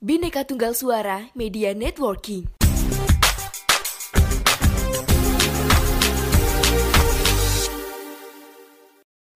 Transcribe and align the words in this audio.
Bineka 0.00 0.48
Tunggal 0.48 0.72
Suara 0.72 1.28
Media 1.36 1.76
Networking. 1.76 2.48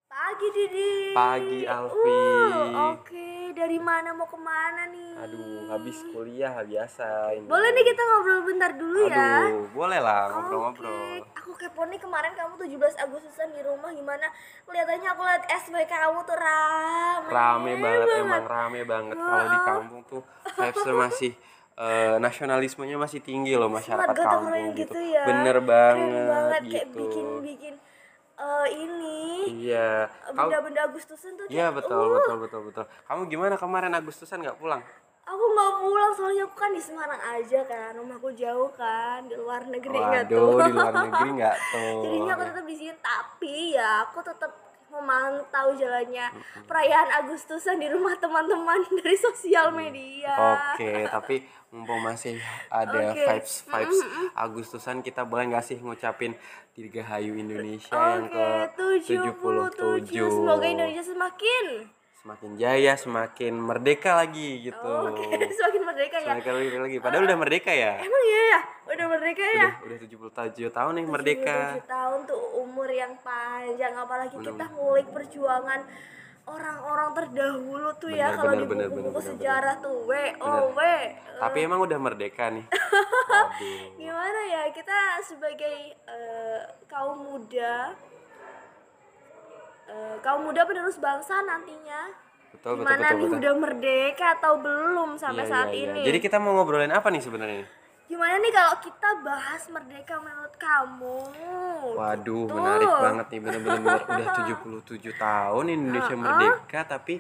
Pagi 0.09 0.49
Didi. 0.57 1.13
Pagi, 1.13 1.69
Alfi. 1.69 2.09
Uh, 2.09 2.97
Oke, 2.97 3.34
dari 3.65 3.81
mana 3.81 4.13
mau 4.13 4.29
ke 4.29 4.37
mana 4.37 4.93
nih? 4.93 5.17
Aduh, 5.25 5.73
habis 5.73 5.97
kuliah 6.13 6.53
biasa 6.69 7.33
ini. 7.33 7.49
Boleh 7.49 7.73
nih 7.73 7.85
kita 7.89 8.03
ngobrol 8.05 8.41
bentar 8.45 8.71
dulu 8.77 9.01
ya. 9.09 9.49
Aduh, 9.49 9.65
boleh 9.73 10.01
lah 10.05 10.29
ngobrol-ngobrol. 10.29 11.25
aku 11.33 11.51
kepo 11.57 11.89
nih 11.89 11.97
kemarin 11.97 12.37
kamu 12.37 12.61
17 12.61 13.05
Agustusan 13.09 13.49
di 13.57 13.65
rumah 13.65 13.89
gimana? 13.97 14.29
Kelihatannya 14.69 15.09
aku 15.17 15.23
lihat 15.25 15.45
SB 15.49 15.75
kamu 15.89 16.21
tuh 16.29 16.37
rame. 16.37 17.29
Rame 17.33 17.73
banget, 17.81 18.07
emang 18.21 18.45
rame 18.45 18.81
banget. 18.85 19.17
Kalau 19.17 19.47
di 19.49 19.59
kampung 19.65 20.01
tuh 20.05 20.23
vibes-nya 20.61 20.95
masih 21.01 21.33
eh, 21.81 22.17
nasionalismenya 22.21 22.97
masih 23.01 23.21
tinggi 23.25 23.57
loh 23.57 23.73
masyarakat 23.73 24.13
gotong 24.13 24.45
kampung 24.53 24.77
gitu. 24.77 24.93
gitu 24.93 25.01
ya. 25.09 25.25
Bener 25.25 25.57
Keren 25.57 25.73
banget, 25.73 26.29
banget 26.29 26.63
kayak 26.69 26.87
gitu. 26.93 26.99
bikin-bikin 27.01 27.75
eh, 28.35 28.67
ini 28.75 29.21
Iya. 29.65 30.09
Kau- 30.27 30.49
benda-benda 30.49 30.81
Agustusan 30.85 31.35
tuh 31.35 31.45
Iya 31.47 31.71
betul, 31.71 32.01
uh, 32.01 32.15
betul, 32.17 32.37
betul, 32.41 32.61
betul. 32.67 32.85
Kamu 33.05 33.21
gimana 33.29 33.55
kemarin 33.55 33.93
Agustusan 33.93 34.41
nggak 34.41 34.59
pulang? 34.59 34.83
Aku 35.25 35.41
nggak 35.41 35.73
pulang 35.81 36.13
soalnya 36.13 36.45
aku 36.45 36.53
kan 36.55 36.71
di 36.71 36.83
Semarang 36.83 37.17
aja 37.17 37.61
kan, 37.65 37.97
rumahku 37.97 38.29
jauh 38.35 38.69
kan 38.71 39.25
di 39.25 39.33
luar 39.35 39.65
negeri 39.65 39.97
nggak 39.97 40.25
tuh. 40.29 40.37
Waduh, 40.53 40.61
di 40.63 40.73
luar 40.73 40.93
negeri 41.01 41.29
nggak 41.41 41.57
tuh. 41.73 42.01
Jadinya 42.05 42.33
aku 42.35 42.45
tetap 42.45 42.65
di 42.65 42.77
sini 42.77 42.95
tapi 43.01 43.55
ya 43.73 43.91
aku 44.05 44.19
tetap 44.21 44.53
memantau 44.95 45.75
jalannya 45.75 46.31
perayaan 46.65 47.25
Agustusan 47.25 47.83
di 47.83 47.91
rumah 47.91 48.15
teman-teman 48.19 48.87
dari 49.03 49.19
sosial 49.19 49.75
media. 49.75 50.35
Oke, 50.35 51.11
tapi 51.11 51.45
mumpung 51.75 52.07
masih 52.07 52.39
ada 52.71 53.11
Oke. 53.11 53.27
vibes 53.27 53.67
vibes 53.67 53.99
Agustusan 54.39 55.03
kita 55.03 55.27
boleh 55.27 55.51
nggak 55.51 55.65
sih 55.67 55.83
ngucapin 55.83 56.39
Dirgahayu 56.75 57.35
Indonesia 57.35 57.95
yang 57.95 58.31
Oke, 58.31 59.07
ke 59.07 59.11
77. 59.11 60.11
77. 60.11 60.39
Semoga 60.39 60.67
Indonesia 60.67 61.05
semakin 61.07 61.65
semakin 62.25 62.57
jaya, 62.57 62.97
semakin 62.97 63.53
merdeka 63.53 64.17
lagi 64.17 64.65
gitu. 64.65 64.81
Oke, 65.13 65.29
semakin 65.61 65.83
merdeka 65.85 66.17
ya. 66.25 66.33
Semakin 66.33 66.53
merdeka 66.57 66.79
lagi. 66.81 66.97
Padahal 67.05 67.23
udah 67.29 67.37
merdeka 67.37 67.71
ya. 67.77 67.93
Emang 68.01 68.23
iya 68.25 68.43
ya? 68.49 68.61
Udah 68.97 69.07
merdeka 69.13 69.45
ya? 69.45 69.69
Udah, 69.85 69.97
udah 70.01 70.49
77 70.57 70.73
tahun 70.73 70.93
nih 70.97 71.05
merdeka. 71.05 71.59
77 71.85 71.93
tahun 71.93 72.19
tuh 72.25 72.41
umur 72.65 72.89
yang 72.89 73.13
panjang 73.21 73.93
apalagi 73.93 74.41
kita 74.41 74.65
ngulik 74.73 75.09
perjuangan 75.13 75.85
orang-orang 76.49 77.09
terdahulu 77.13 77.89
tuh 78.01 78.13
ya 78.13 78.33
Bener, 78.33 78.37
kalau 78.41 78.53
bener, 78.53 78.65
di 78.65 78.69
bener, 78.73 78.87
buku-buku 78.89 79.05
bener, 79.05 79.21
bener, 79.21 79.29
sejarah 79.37 79.75
tuh 79.81 79.97
W 80.05 80.13
O 80.41 80.53
W 80.73 80.81
Tapi 81.45 81.59
emang 81.61 81.81
udah 81.85 81.99
merdeka 82.01 82.49
nih. 82.49 82.65
Gimana 84.01 84.41
ya 84.49 84.63
kita 84.73 85.21
sebagai 85.21 85.93
eh, 85.93 86.61
kaum 86.89 87.21
muda 87.21 87.93
eh, 89.87 90.17
kaum 90.21 90.45
muda 90.45 90.63
penerus 90.63 90.97
bangsa 90.97 91.41
nantinya 91.41 92.11
Betul, 92.51 92.79
betul, 92.79 92.87
gimana 92.87 93.03
betul, 93.03 93.15
nih 93.15 93.27
betul. 93.27 93.39
udah 93.39 93.55
merdeka 93.57 94.27
atau 94.35 94.53
belum 94.57 95.11
sampai 95.15 95.43
Iya, 95.43 95.51
saat 95.51 95.69
iya, 95.69 95.77
iya. 95.77 95.91
ini 95.91 96.03
Jadi 96.05 96.19
kita 96.21 96.37
mau 96.39 96.53
ngobrolin 96.55 96.91
apa 96.91 97.09
nih 97.09 97.21
sebenarnya 97.21 97.65
gimana 98.05 98.37
nih 98.37 98.53
kalau 98.53 98.77
kita 98.79 99.11
bahas 99.21 99.63
merdeka 99.67 100.15
menurut 100.19 100.55
kamu 100.55 101.19
Waduh, 101.95 102.45
Gitu. 102.45 102.55
menarik 102.55 102.91
banget 102.91 103.27
nih 103.27 103.41
bener-bener 103.41 103.81
udah 103.81 104.27
77 104.39 105.19
tahun 105.19 105.65
Indonesia 105.69 106.15
merdeka 106.15 106.81
tapi 106.87 107.15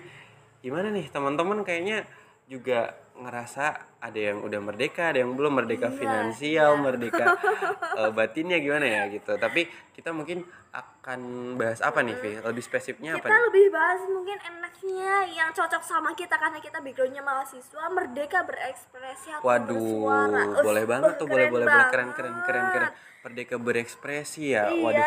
gimana 0.60 0.88
nih 0.88 1.06
teman-teman 1.08 1.60
kayaknya 1.62 2.04
juga 2.44 2.92
ngerasa 3.14 3.64
ada 3.98 4.20
yang 4.20 4.42
udah 4.42 4.60
merdeka, 4.60 5.08
ada 5.08 5.22
yang 5.22 5.32
belum 5.32 5.56
merdeka 5.56 5.86
Iya, 5.86 5.96
finansial, 5.96 6.70
merdeka 6.76 7.24
eh, 8.00 8.10
batinnya 8.10 8.58
gimana 8.58 8.84
ya 8.84 9.02
gitu. 9.08 9.32
Tapi 9.34 9.64
kita 9.94 10.10
mungkin 10.10 10.42
akan 10.74 11.54
bahas 11.54 11.78
apa 11.78 12.02
nih, 12.02 12.18
Vi? 12.18 12.32
Lebih 12.42 12.64
spesifiknya 12.66 13.14
apa 13.14 13.30
kita 13.30 13.38
lebih 13.46 13.66
bahas 13.70 14.02
mungkin 14.10 14.38
enaknya 14.42 15.30
yang 15.30 15.50
cocok 15.54 15.82
sama 15.86 16.10
kita 16.18 16.34
karena 16.34 16.58
kita 16.58 16.82
backgroundnya 16.82 17.22
mahasiswa 17.22 17.84
merdeka 17.94 18.42
berekspresi 18.42 19.28
atau 19.38 19.46
Waduh, 19.46 19.78
bersuara 19.78 20.42
Us, 20.50 20.64
boleh 20.66 20.84
banget 20.84 21.12
uh, 21.14 21.18
tuh, 21.22 21.26
boleh 21.30 21.46
boleh 21.46 21.66
boleh 21.70 21.86
keren 21.94 22.10
keren 22.18 22.34
keren 22.42 22.66
keren. 22.74 22.90
Merdeka 23.24 23.56
berekspresi 23.56 24.52
ya. 24.52 24.68
Iya. 24.68 24.82
Waduh, 24.84 25.06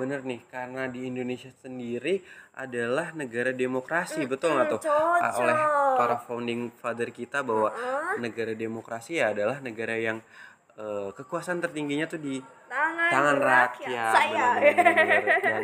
bener 0.00 0.20
nih 0.24 0.40
karena 0.48 0.88
di 0.88 1.00
Indonesia 1.04 1.50
sendiri 1.52 2.22
adalah 2.54 3.12
negara 3.12 3.50
demokrasi, 3.50 4.24
betul 4.24 4.54
nggak 4.54 4.66
tuh? 4.72 4.80
cocok. 4.86 5.20
Ah, 5.20 5.32
oleh 5.42 5.56
para 5.98 6.16
founding 6.22 6.70
father 6.78 7.10
kita 7.10 7.42
bahwa 7.42 7.74
negara 8.22 8.54
demokrasi 8.54 9.18
ya 9.18 9.34
adalah 9.34 9.58
negara 9.58 9.98
yang 9.98 10.22
eh, 10.78 11.10
kekuasaan 11.12 11.58
tertingginya 11.58 12.06
tuh 12.06 12.16
di 12.16 12.38
tangan, 12.70 13.10
tangan 13.10 13.36
rakyat, 13.36 13.82
rakyat. 13.82 14.12
saya 14.14 14.46
Bener, 14.56 14.74
bener, 14.78 14.94
bener, 14.94 15.20
bener. 15.20 15.40
Dan, 15.42 15.62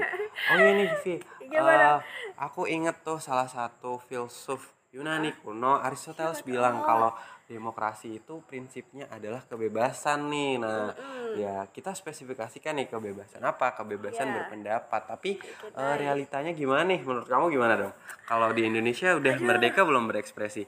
oh 0.51 0.57
iya 0.59 0.71
nih, 0.75 0.89
Vi. 1.01 1.15
Eh, 1.55 1.97
aku 2.37 2.67
inget 2.67 2.99
tuh 3.01 3.23
salah 3.23 3.47
satu 3.47 4.03
filsuf 4.03 4.75
Yunani 4.91 5.35
kuno 5.35 5.79
Aristoteles 5.79 6.43
bilang 6.43 6.83
kalau 6.83 7.11
demokrasi 7.45 8.23
itu 8.23 8.41
prinsipnya 8.47 9.11
adalah 9.11 9.43
kebebasan 9.43 10.31
nih. 10.31 10.55
Nah, 10.57 10.95
ya 11.35 11.67
kita 11.67 11.93
spesifikasikan 11.93 12.79
nih 12.79 12.87
kebebasan 12.87 13.43
apa? 13.43 13.75
Kebebasan 13.75 14.31
Iya. 14.31 14.35
berpendapat. 14.39 15.03
Tapi 15.11 15.31
eh, 15.69 15.95
realitanya 15.99 16.55
gimana 16.55 16.87
nih? 16.87 17.03
Menurut 17.03 17.27
kamu 17.27 17.51
gimana 17.51 17.75
dong? 17.75 17.95
Kalau 18.25 18.55
di 18.55 18.65
Indonesia 18.65 19.19
udah 19.19 19.35
merdeka 19.43 19.83
belum 19.83 20.07
berekspresi? 20.07 20.63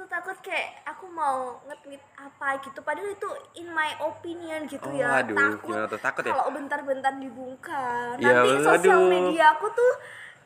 Aku 0.00 0.08
tuh 0.08 0.16
takut 0.16 0.38
kayak 0.40 0.80
aku 0.82 1.04
mau 1.06 1.60
nge-tweet 1.62 2.00
apa 2.16 2.56
gitu 2.62 2.80
padahal 2.80 3.12
itu 3.12 3.28
in 3.54 3.68
my 3.68 3.92
opinion 4.00 4.64
gitu 4.64 4.80
Oh, 4.82 4.96
ya 4.96 5.20
aduh, 5.20 5.36
takut 5.36 5.68
gimana 5.68 5.84
tuh? 5.86 6.00
Takut 6.00 6.22
ya? 6.24 6.32
kalau 6.32 6.44
bentar-bentar 6.50 7.12
dibungkar 7.14 8.16
Ya, 8.16 8.32
nanti 8.32 8.64
sosial 8.64 9.00
media 9.04 9.52
aku 9.52 9.68
tuh 9.68 9.92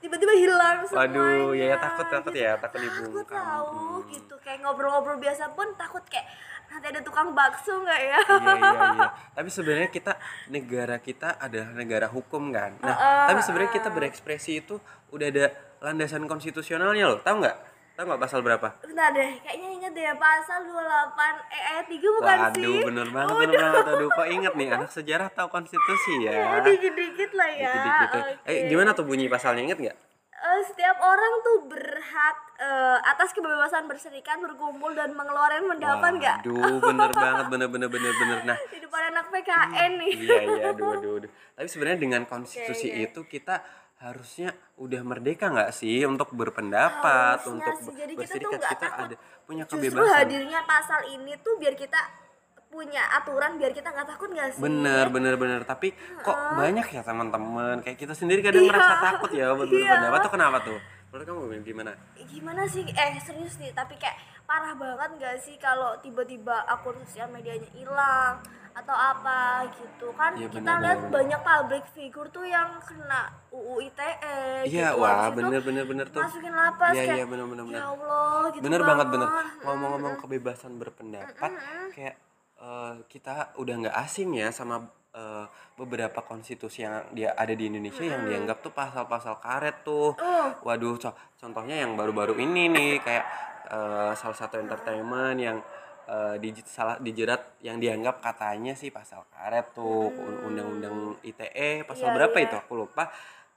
tiba-tiba 0.01 0.35
hilang 0.35 0.83
semuanya 0.83 1.07
Waduh, 1.15 1.55
ya, 1.55 1.65
ya 1.65 1.77
takut 1.79 2.07
takut 2.09 2.33
gitu. 2.33 2.43
ya, 2.43 2.53
takut 2.57 2.83
takut 2.83 2.83
dibungkam. 2.99 3.39
tahu 3.39 3.79
Hmm. 3.95 4.11
gitu 4.11 4.35
kayak 4.39 4.59
ngobrol-ngobrol 4.61 5.17
biasa 5.17 5.55
pun 5.55 5.71
takut 5.75 6.03
kayak 6.05 6.27
nanti 6.67 6.87
ada 6.89 7.01
tukang 7.01 7.31
bakso 7.31 7.79
nggak 7.79 8.01
ya 8.03 8.19
iya 8.19 8.55
iya 8.59 8.71
iya 8.91 9.07
tapi 9.39 9.49
sebenarnya 9.49 9.89
kita 9.89 10.13
negara 10.49 10.97
kita 10.99 11.39
adalah 11.39 11.71
negara 11.71 12.07
hukum 12.07 12.51
kan 12.51 12.75
nah 12.81 12.97
tapi 13.31 13.39
sebenarnya 13.39 13.71
kita 13.73 13.89
berekspresi 13.89 14.53
itu 14.59 14.83
udah 15.09 15.27
ada 15.31 15.47
landasan 15.81 16.27
konstitusionalnya 16.27 17.07
loh 17.07 17.21
tahu 17.21 17.39
nggak 17.39 17.74
tahu 17.95 18.05
nggak 18.05 18.21
pasal 18.21 18.41
berapa 18.41 18.69
Bentar 18.81 19.11
deh, 19.11 19.31
kayaknya 19.39 19.69
inget 19.73 19.93
deh 19.93 20.07
pasal 20.17 20.67
28 20.67 20.75
eh 21.49 21.63
ayat 21.73 21.87
3 21.87 21.95
bukan 21.95 22.37
Waduh, 22.37 22.59
sih? 22.59 22.77
bener 22.83 23.09
banget, 23.09 23.35
bener 23.39 23.55
banget. 23.57 23.85
Aduh, 23.89 24.09
kok 24.11 24.29
inget 24.29 24.53
nih, 24.53 24.69
anak 24.69 24.91
sejarah 24.91 25.29
tahu 25.29 25.49
konstitusi 25.49 26.15
Ya, 26.21 26.33
ya. 26.33 26.45
dikit-dikit 26.61 27.31
lah 27.33 27.51
ya. 27.51 27.71
Dikit-dikit. 27.73 28.11
Oke. 28.11 28.51
Eh, 28.51 28.59
gimana 28.67 28.91
tuh 28.93 29.05
bunyi 29.05 29.27
pasalnya, 29.27 29.63
inget 29.63 29.79
nggak? 29.79 29.97
Eh, 30.35 30.61
setiap 30.63 30.99
orang 30.99 31.33
tuh 31.41 31.57
berhak 31.65 32.37
eh, 32.55 32.99
atas 33.01 33.31
kebebasan 33.31 33.87
berserikat, 33.87 34.39
berkumpul 34.39 34.91
dan 34.93 35.11
mengeluarkan 35.11 35.65
pendapat 35.65 36.11
nggak? 36.19 36.37
Aduh, 36.43 36.79
bener 36.81 37.11
banget, 37.11 37.47
bener, 37.49 37.69
bener, 37.69 37.89
bener, 37.89 38.13
bener. 38.13 38.39
Nah, 38.45 38.59
Di 38.69 38.79
depan 38.79 39.03
anak 39.09 39.27
PKN 39.31 39.91
nih. 39.97 40.13
iya, 40.15 40.39
iya, 40.43 40.71
aduh, 40.71 40.91
aduh, 40.95 41.13
aduh. 41.23 41.31
Tapi 41.55 41.69
sebenarnya 41.71 41.99
dengan 41.99 42.23
konstitusi 42.27 42.91
oke. 42.91 43.03
itu 43.07 43.21
kita 43.31 43.63
harusnya 44.05 44.53
udah 44.77 45.01
merdeka 45.01 45.49
nggak 45.49 45.73
sih 45.73 46.05
untuk 46.05 46.29
berpendapat, 46.31 47.41
Harusnya 47.41 47.53
untuk 47.57 47.75
sih. 47.81 47.95
Jadi 47.97 48.13
kita 48.15 48.35
tuh 48.37 48.51
nggak 48.53 48.63
Kita 48.69 48.85
takut. 48.87 49.05
ada 49.07 49.17
punya 49.43 49.65
Justru 49.65 49.81
kebebasan. 49.81 50.17
hadirnya 50.21 50.61
pasal 50.65 51.01
ini 51.09 51.33
tuh 51.41 51.55
biar 51.57 51.73
kita 51.75 52.01
punya 52.69 53.03
aturan 53.15 53.57
biar 53.57 53.71
kita 53.71 53.89
nggak 53.89 54.09
takut 54.09 54.29
nggak 54.29 54.49
sih? 54.53 54.61
Bener, 54.61 55.07
bener, 55.09 55.35
bener. 55.35 55.63
Tapi 55.63 55.95
kok 56.21 56.37
banyak 56.55 56.87
ya 56.87 57.01
teman-teman. 57.01 57.81
Kayak 57.81 57.99
kita 57.99 58.13
sendiri 58.13 58.43
kadang 58.43 58.63
Iya. 58.63 58.71
ngerasa 58.71 58.95
takut 59.01 59.31
ya 59.33 59.47
buat 59.51 59.67
Iya. 59.67 59.79
berpendapat 59.81 60.19
tuh 60.21 60.33
kenapa 60.33 60.59
tuh? 60.61 60.79
Menurut 61.09 61.27
kamu 61.31 61.63
gimana? 61.63 61.93
gimana 62.27 62.67
sih 62.67 62.83
eh 62.83 63.15
serius 63.23 63.55
nih 63.57 63.71
tapi 63.71 63.95
kayak 63.95 64.19
parah 64.43 64.75
banget 64.75 65.11
gak 65.17 65.37
sih 65.39 65.55
kalau 65.57 65.95
tiba-tiba 66.03 66.67
akun 66.67 66.99
sosial 67.01 67.31
medianya 67.31 67.71
hilang 67.71 68.43
atau 68.75 68.91
apa 68.93 69.39
gitu 69.73 70.11
kan 70.13 70.35
Iya, 70.35 70.51
kita 70.51 70.73
lihat 70.77 71.01
banyak 71.07 71.41
public 71.41 71.85
figure 71.89 72.27
tuh 72.29 72.43
yang 72.43 72.75
kena 72.81 73.23
UU 73.49 73.87
ITE 73.87 74.67
Iya, 74.67 74.91
gitu. 74.91 74.99
wah, 74.99 75.31
bener, 75.31 75.61
bener, 75.61 75.85
bener 75.85 76.07
tuh. 76.09 76.19
masukin 76.21 76.51
lapas 76.51 76.91
Iya, 76.91 77.03
kayak 77.05 77.15
iya, 77.15 77.25
bener, 77.25 77.47
bener, 77.47 77.65
bener. 77.65 77.79
ya 77.79 77.87
Allah 77.89 78.43
gitu 78.51 78.63
bener 78.63 78.81
banget 78.83 79.07
bener 79.09 79.29
banget. 79.29 79.47
ngomong-ngomong 79.63 80.15
kebebasan 80.19 80.73
berpendapat 80.75 81.51
kayak 81.91 82.15
eh, 82.57 82.95
kita 83.07 83.35
udah 83.55 83.75
nggak 83.79 83.97
asing 84.01 84.35
ya 84.35 84.51
sama 84.51 84.83
eh, 85.13 85.47
beberapa 85.75 86.19
konstitusi 86.21 86.83
yang 86.83 87.07
dia 87.11 87.31
ada 87.33 87.51
di 87.51 87.65
Indonesia 87.65 88.03
yang 88.03 88.27
dianggap 88.27 88.59
tuh 88.59 88.73
pasal-pasal 88.73 89.39
karet 89.39 89.83
tuh 89.83 90.19
Uh. 90.19 90.51
waduh 90.61 90.95
co- 90.97 91.15
contohnya 91.37 91.79
yang 91.79 91.95
baru-baru 91.95 92.35
ini 92.37 92.67
nih 92.69 92.91
kayak 92.99 93.25
eh, 93.67 94.13
salah 94.13 94.35
satu 94.37 94.59
entertainment 94.59 95.39
yang 95.39 95.59
eh, 96.07 96.37
di 96.39 96.51
salah 96.65 96.97
dijerat 96.99 97.61
yang 97.61 97.81
dianggap 97.81 98.21
katanya 98.21 98.73
sih 98.73 98.89
pasal 98.89 99.25
karet 99.31 99.73
tuh 99.73 100.11
undang-undang 100.45 101.17
ITE 101.23 101.85
pasal 101.85 102.13
Iya, 102.13 102.15
berapa 102.17 102.37
iya. 102.39 102.45
itu 102.49 102.55
aku 102.57 102.73
lupa 102.77 103.05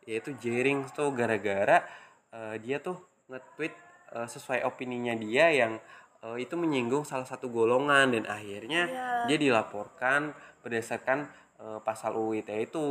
yaitu 0.08 0.32
jaring 0.40 0.88
tuh 0.96 1.12
gara-gara 1.12 1.84
eh, 2.32 2.56
dia 2.64 2.80
tuh 2.80 2.96
nge-tweet 3.28 3.74
eh, 4.16 4.28
sesuai 4.28 4.64
opininya 4.64 5.14
dia 5.16 5.52
yang 5.52 5.80
eh, 6.24 6.38
itu 6.40 6.56
menyinggung 6.56 7.04
salah 7.04 7.28
satu 7.28 7.52
golongan 7.52 8.16
dan 8.16 8.24
akhirnya 8.28 8.88
Iya. 8.88 9.08
dia 9.28 9.38
dilaporkan 9.38 10.32
berdasarkan 10.64 11.28
eh, 11.58 11.80
pasal 11.82 12.14
UU 12.14 12.38
ITE 12.38 12.64
itu. 12.64 12.88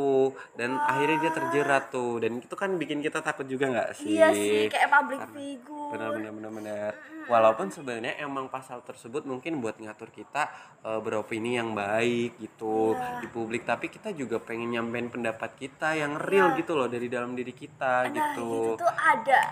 Dan 0.52 0.74
akhirnya 0.74 1.18
dia 1.20 1.32
terjerat 1.32 1.88
tuh. 1.88 2.18
Dan 2.18 2.38
itu 2.38 2.52
kan 2.52 2.74
bikin 2.74 2.98
kita 2.98 3.18
takut 3.20 3.44
juga 3.44 3.66
nggak 3.68 3.90
sih? 3.94 4.10
iya 4.12 4.28
sih 4.30 4.66
kayak 4.66 4.90
public 4.90 5.18
Karena- 5.20 5.36
figure. 5.36 5.88
benar 5.88 6.10
benar 6.12 6.32
benar 6.32 6.52
benar. 6.52 6.92
Walaupun 7.26 7.66
sebenarnya 7.68 8.18
emang 8.20 8.46
pasal 8.46 8.82
tersebut 8.82 9.22
mungkin 9.22 9.58
buat 9.58 9.76
ngatur 9.76 10.10
kita 10.10 10.50
eh, 10.82 11.00
beropini 11.00 11.54
yang 11.54 11.72
baik 11.72 12.38
gitu 12.38 12.92
Iya. 12.92 13.18
di 13.18 13.28
publik. 13.28 13.62
Tapi 13.62 13.86
kita 13.88 14.10
juga 14.12 14.38
pengen 14.38 14.70
nyampein 14.72 15.08
pendapat 15.08 15.54
kita 15.56 15.94
yang 15.94 16.14
real 16.16 16.50
Iya. 16.50 16.58
gitu 16.58 16.74
loh 16.74 16.86
dari 16.86 17.06
dalam 17.06 17.34
diri 17.34 17.50
kita 17.50 18.06
nah 18.06 18.10
gitu. 18.12 18.74
itu 18.74 18.78
tuh 18.78 18.92
ada. 18.92 19.42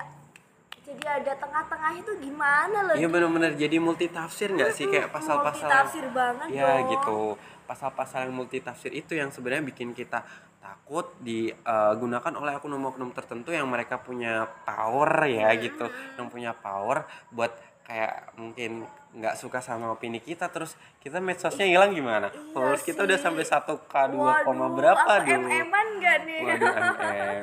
Jadi 0.84 1.00
ada 1.02 1.32
tengah-tengah 1.34 1.92
itu 1.96 2.12
gimana 2.20 2.78
loh? 2.84 2.94
Iya 2.94 3.08
benar-benar. 3.08 3.56
Jadi 3.56 3.76
multi 3.78 4.04
tafsir 4.06 4.52
nggak 4.52 4.70
sih? 4.70 4.84
Kayak 4.84 5.08
pasal-pasal 5.10 5.64
yang- 5.64 5.74
tafsir 5.80 6.06
banget 6.12 6.48
ya 6.52 6.66
dong. 6.68 6.90
gitu 6.90 7.18
pasal-pasal 7.64 8.28
yang 8.28 8.34
multi 8.36 8.60
tafsir 8.60 8.92
itu 8.92 9.16
yang 9.16 9.32
sebenarnya 9.32 9.64
bikin 9.64 9.96
kita 9.96 10.24
takut 10.64 11.12
digunakan 11.20 12.32
oleh 12.40 12.56
oknum-oknum 12.56 13.12
tertentu 13.12 13.52
yang 13.52 13.68
mereka 13.68 14.00
punya 14.00 14.48
power 14.64 15.28
ya 15.28 15.52
gitu. 15.60 15.88
Yang 16.16 16.26
punya 16.32 16.56
power 16.56 17.04
buat 17.28 17.52
kayak 17.84 18.32
mungkin 18.40 18.88
nggak 19.14 19.36
suka 19.38 19.60
sama 19.60 19.92
opini 19.92 20.18
kita 20.18 20.48
terus 20.48 20.74
kita 20.98 21.20
medsosnya 21.20 21.68
hilang 21.68 21.92
gimana? 21.92 22.32
Iya 22.32 22.50
followers 22.50 22.82
kita 22.82 23.04
udah 23.04 23.18
sampai 23.20 23.44
1 23.44 23.60
k 23.86 23.94
2, 24.10 24.46
koma 24.48 24.66
berapa 24.72 25.12
dulu? 25.22 25.46
em-eman 25.46 25.86
gak 26.00 26.18
nih? 26.24 26.40
Waduh 26.42 26.72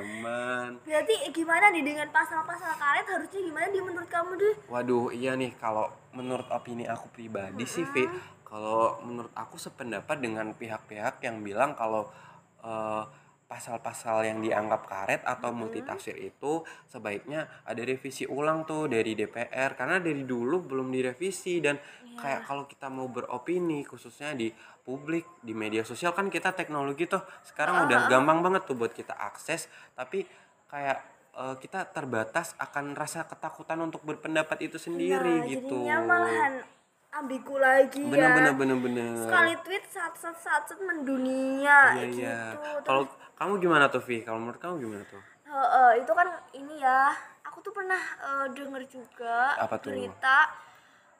eman 0.01 0.69
berarti 0.85 1.15
gimana 1.31 1.65
nih 1.71 1.83
dengan 1.85 2.07
pasal-pasal 2.09 2.74
karet? 2.75 3.06
Harusnya 3.07 3.39
gimana 3.39 3.67
di 3.69 3.79
menurut 3.79 4.09
kamu 4.09 4.31
deh 4.35 4.56
Waduh, 4.67 5.06
iya 5.15 5.31
nih 5.38 5.53
kalau 5.56 5.88
menurut 6.12 6.50
opini 6.51 6.83
aku 6.89 7.07
pribadi 7.13 7.63
sih, 7.63 7.88
Vi, 7.88 8.03
kalau 8.51 9.00
menurut 9.07 9.31
aku 9.31 9.56
sependapat 9.56 10.19
dengan 10.19 10.51
pihak-pihak 10.51 11.24
yang 11.24 11.39
bilang 11.39 11.71
kalau 11.71 12.12
eh, 12.59 13.03
pasal-pasal 13.48 14.27
yang 14.27 14.39
dianggap 14.39 14.88
karet 14.88 15.21
atau 15.27 15.51
multitafsir 15.51 16.15
itu 16.19 16.63
sebaiknya 16.88 17.48
ada 17.68 17.83
revisi 17.83 18.27
ulang 18.27 18.63
tuh 18.63 18.92
dari 18.92 19.15
DPR 19.15 19.75
karena 19.75 20.00
dari 20.00 20.24
dulu 20.24 20.68
belum 20.68 20.88
direvisi 20.88 21.59
dan 21.59 21.75
kayak 22.15 22.48
kalau 22.48 22.63
kita 22.68 22.88
mau 22.88 23.12
beropini 23.12 23.83
khususnya 23.83 24.36
di 24.36 24.51
publik 24.83 25.27
di 25.44 25.51
media 25.51 25.83
sosial 25.83 26.12
kan 26.12 26.27
kita 26.27 26.51
teknologi 26.56 27.07
tuh 27.07 27.24
sekarang 27.44 27.88
udah 27.88 28.07
gampang 28.07 28.39
banget 28.39 28.68
tuh 28.68 28.75
buat 28.75 28.92
kita 28.92 29.15
akses. 29.15 29.68
Tapi 29.95 30.24
kayak 30.71 31.00
eh, 31.36 31.56
kita 31.59 31.92
terbatas 31.92 32.56
akan 32.56 32.95
rasa 32.95 33.27
ketakutan 33.27 33.80
untuk 33.80 34.03
berpendapat 34.03 34.63
itu 34.63 34.80
sendiri 34.80 35.44
nah, 35.44 35.48
gitu. 35.48 35.88
jadinya 35.88 36.00
malahan 36.03 36.81
ambigu 37.21 37.56
lagi 37.62 38.01
bener 38.01 38.29
ya 38.29 38.35
bener 38.35 38.53
bener 38.57 38.77
bener. 38.81 39.13
sekali 39.23 39.53
tweet 39.62 39.85
sat 39.88 40.13
sat 40.18 40.38
sat 40.38 40.63
sat 40.65 40.79
mendunia 40.81 41.94
Iya 41.94 42.06
gitu 42.09 42.19
iya. 42.19 42.38
Kalau 42.81 43.03
kamu 43.38 43.53
gimana 43.57 43.85
tuh 43.89 44.01
Vi? 44.06 44.21
Kalau 44.21 44.38
menurut 44.38 44.62
kamu 44.62 44.75
gimana 44.81 45.03
tuh? 45.09 45.21
Heeh, 45.45 45.91
itu 46.06 46.12
kan 46.13 46.27
ini 46.53 46.79
ya 46.79 47.09
aku 47.44 47.57
tuh 47.59 47.73
pernah 47.73 48.00
eh, 48.00 48.45
denger 48.53 48.83
juga 48.88 49.57
Apa 49.57 49.77
tuh? 49.81 49.89
berita 49.91 50.50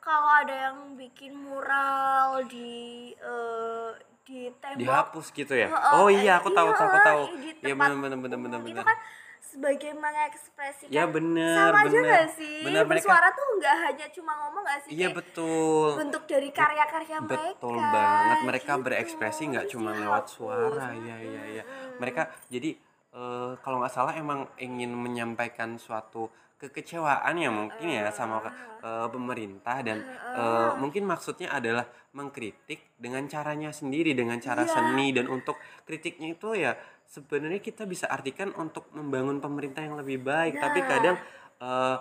kalau 0.02 0.30
ada 0.42 0.54
yang 0.70 0.98
bikin 0.98 1.34
mural 1.34 2.42
di 2.50 3.10
eh, 3.14 3.90
di 4.22 4.50
tembok 4.62 4.78
Dihapus 4.82 5.26
gitu 5.34 5.54
ya? 5.54 5.68
Heeh, 5.70 5.92
oh 5.98 6.06
eh, 6.10 6.22
iya, 6.22 6.38
aku 6.38 6.50
tahu, 6.54 6.70
aku 6.70 6.98
iya, 6.98 7.06
tahu. 7.06 7.22
di 7.38 7.50
Iya 7.70 7.74
bener 7.74 7.96
bener 7.98 8.18
bener 8.18 8.38
umum. 8.38 8.50
bener. 8.62 8.70
itu 8.74 8.82
kan 8.82 8.98
sebagai 9.42 9.90
mengekspresikan 9.92 10.88
Ya, 10.88 11.04
bener, 11.04 11.58
sama 11.68 11.82
bener. 11.84 12.02
gak 12.06 12.28
sih 12.32 12.62
Bener, 12.62 12.82
mereka- 12.82 13.04
bersuara 13.04 13.28
tuh 13.28 13.46
nggak 13.52 13.76
hanya 13.82 14.06
cuma 14.08 14.32
ngomong 14.38 14.62
gak 14.62 14.78
sih 14.80 14.90
Iya 14.94 15.08
betul. 15.10 15.88
bentuk 15.98 16.22
dari 16.24 16.48
karya-karya 16.48 17.16
mereka 17.20 17.42
Betul 17.52 17.76
banget. 17.76 18.38
Mereka 18.44 18.72
gitu. 18.72 18.82
berekspresi 18.82 19.42
nggak 19.48 19.66
Terus 19.66 19.74
cuma 19.74 19.90
dihapus. 19.90 20.02
lewat 20.02 20.24
suara. 20.26 20.86
Iya 20.94 21.16
iya 21.20 21.42
iya. 21.52 21.62
Mereka 21.96 22.22
jadi 22.48 22.70
eh, 23.12 23.52
kalau 23.58 23.76
nggak 23.78 23.92
salah 23.92 24.14
emang 24.14 24.46
ingin 24.56 24.88
menyampaikan 24.90 25.76
suatu 25.76 26.30
kekecewaan 26.56 27.34
ya 27.36 27.50
mungkin 27.50 27.86
ya 27.90 28.06
sama 28.08 28.38
eh, 28.78 29.08
pemerintah 29.08 29.82
dan 29.82 30.00
eh, 30.32 30.70
mungkin 30.76 31.02
maksudnya 31.02 31.50
adalah 31.50 31.84
mengkritik 32.12 32.94
dengan 32.94 33.26
caranya 33.26 33.68
sendiri 33.70 34.12
dengan 34.12 34.38
cara 34.38 34.62
Iya. 34.62 34.70
seni 34.70 35.10
dan 35.10 35.26
untuk 35.26 35.56
kritiknya 35.82 36.32
itu 36.32 36.54
ya 36.54 36.72
sebenarnya 37.12 37.60
kita 37.60 37.84
bisa 37.84 38.08
artikan 38.08 38.56
untuk 38.56 38.88
membangun 38.96 39.36
pemerintah 39.36 39.84
yang 39.84 40.00
lebih 40.00 40.24
baik 40.24 40.56
tapi 40.56 40.80
Nah. 40.80 40.88
kadang 40.88 41.16
eh, 41.60 41.96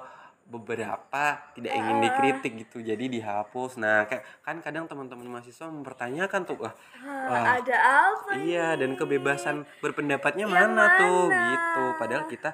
beberapa 0.52 1.24
tidak 1.56 1.72
ingin 1.72 1.98
dikritik 2.04 2.52
gitu 2.68 2.84
jadi 2.84 3.00
dihapus 3.00 3.80
nah 3.80 4.04
kayak 4.04 4.24
kan 4.44 4.60
kadang 4.60 4.84
teman-teman 4.88 5.40
mahasiswa 5.40 5.68
mempertanyakan 5.72 6.42
tuh 6.44 6.58
wah, 6.60 6.74
wah, 7.04 7.56
ada 7.56 7.76
apa 8.12 8.36
iya 8.44 8.76
ini? 8.76 8.84
dan 8.84 8.92
kebebasan 9.00 9.64
berpendapatnya 9.80 10.48
Yang 10.48 10.56
mana, 10.56 10.84
tuh 11.00 11.24
mana? 11.32 11.44
gitu 11.56 11.84
padahal 11.96 12.24
kita 12.28 12.50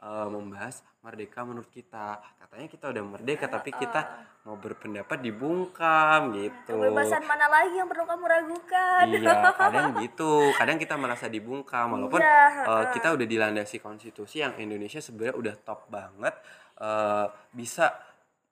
eh, 0.00 0.28
membahas 0.28 0.80
merdeka 1.00 1.44
menurut 1.44 1.68
kita. 1.72 2.20
Katanya 2.40 2.68
kita 2.68 2.84
udah 2.92 3.04
merdeka 3.04 3.46
tapi 3.48 3.70
kita 3.72 4.00
mau 4.44 4.56
berpendapat 4.56 5.20
dibungkam 5.20 6.32
gitu. 6.36 6.76
Kebebasan 6.76 7.24
mana 7.28 7.46
lagi 7.48 7.76
yang 7.76 7.88
perlu 7.88 8.04
kamu 8.08 8.24
ragukan? 8.24 9.04
Iya 9.08 9.52
kadang 9.56 9.88
gitu. 10.04 10.52
Kadang 10.56 10.76
kita 10.80 10.94
merasa 10.96 11.28
dibungkam 11.28 11.96
walaupun 11.96 12.20
Iya, 12.20 12.40
eh, 12.64 12.84
kita 12.96 13.12
udah 13.16 13.26
dilandasi 13.28 13.80
konstitusi 13.80 14.40
yang 14.40 14.56
Indonesia 14.56 15.00
sebenarnya 15.00 15.36
udah 15.36 15.54
top 15.60 15.88
banget 15.92 16.34
eh, 16.80 17.26
bisa 17.52 17.92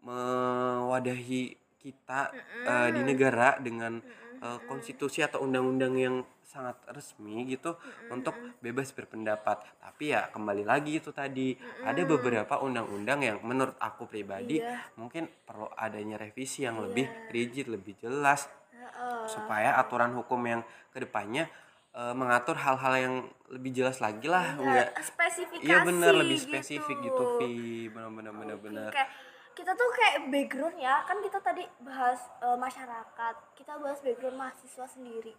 mewadahi 0.04 1.56
kita 1.78 2.32
eh, 2.64 2.88
di 2.92 3.02
negara 3.06 3.56
dengan 3.58 3.96
eh, 4.38 4.58
konstitusi 4.64 5.20
atau 5.20 5.43
undang-undang 5.43 5.94
yang 5.94 6.17
sangat 6.43 6.81
resmi 6.88 7.44
gitu 7.44 7.76
untuk 8.08 8.32
bebas 8.58 8.88
berpendapat. 8.90 9.61
Tapi 9.79 10.17
ya 10.17 10.32
kembali 10.32 10.64
lagi 10.64 10.96
itu 10.96 11.12
tadi 11.12 11.52
ada 11.85 12.00
beberapa 12.02 12.56
undang-undang 12.58 13.20
yang 13.20 13.37
menurut 13.44 13.76
aku 13.76 14.08
pribadi 14.08 14.64
Iya. 14.64 14.81
mungkin 14.96 15.29
perlu 15.44 15.69
adanya 15.76 16.17
revisi 16.17 16.64
yang 16.64 16.81
lebih 16.81 17.05
rigid 17.29 17.69
lebih 17.69 18.00
jelas 18.00 18.49
Heeh. 18.73 19.29
supaya 19.29 19.76
aturan 19.76 20.17
hukum 20.17 20.40
yang 20.43 20.62
ke 20.88 21.05
depannya 21.05 21.52
eh, 21.93 22.14
mengatur 22.17 22.56
hal-hal 22.56 22.94
yang 22.96 23.14
lebih 23.52 23.85
jelas 23.85 24.00
lagi 24.00 24.25
lah 24.25 24.56
enggak 24.56 24.88
Ya, 24.88 25.05
spesifikasi 25.05 25.69
iya 25.69 25.79
benar 25.85 26.12
lebih 26.17 26.40
spesifik 26.40 26.96
gitu. 27.02 27.23
Vi 27.37 27.88
benar 27.93 28.08
benar 28.08 28.32
benar 28.32 28.56
Oke, 28.56 28.64
benar 28.64 28.90
kayak 28.96 29.11
kita 29.58 29.75
tuh 29.75 29.90
kayak 29.90 30.31
background 30.31 30.78
ya. 30.78 31.02
Kan 31.02 31.19
kita 31.19 31.43
tadi 31.43 31.66
bahas 31.82 32.22
eh, 32.38 32.55
masyarakat. 32.55 33.34
Kita 33.52 33.75
bahas 33.76 33.99
background 33.99 34.38
mahasiswa 34.38 34.87
sendiri. 34.87 35.35